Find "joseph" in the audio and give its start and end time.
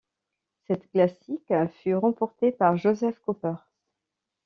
2.75-3.19